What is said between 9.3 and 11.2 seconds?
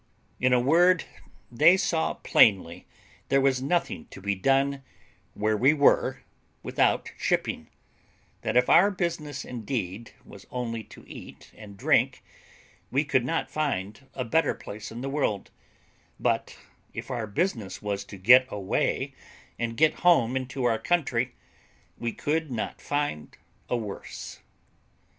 indeed was only to